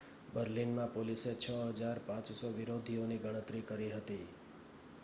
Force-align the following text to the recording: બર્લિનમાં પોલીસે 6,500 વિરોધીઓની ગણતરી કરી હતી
બર્લિનમાં 0.33 0.89
પોલીસે 0.91 1.33
6,500 1.41 2.51
વિરોધીઓની 2.55 3.21
ગણતરી 3.21 3.65
કરી 3.67 3.93
હતી 3.93 4.21